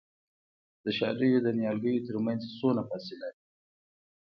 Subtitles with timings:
[0.83, 3.41] د شالیو د نیالګیو ترمنځ څومره فاصله وي؟